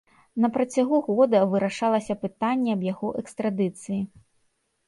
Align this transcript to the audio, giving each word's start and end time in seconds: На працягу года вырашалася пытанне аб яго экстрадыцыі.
На 0.43 0.47
працягу 0.53 1.01
года 1.09 1.41
вырашалася 1.51 2.13
пытанне 2.23 2.73
аб 2.79 2.89
яго 2.91 3.07
экстрадыцыі. 3.23 4.01